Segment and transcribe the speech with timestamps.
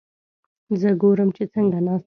[0.79, 1.99] زه ګورم چې څنګه ناست دي؟